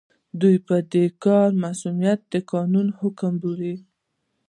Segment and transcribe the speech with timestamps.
[0.39, 3.75] دوی د دې کار مصؤنيت د قانون حکم بولي.